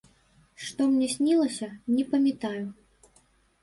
[0.67, 2.67] Што мне снілася, не памятаю.